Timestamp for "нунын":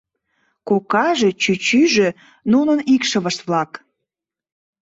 2.51-2.79